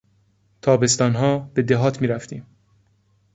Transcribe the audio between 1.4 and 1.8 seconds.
به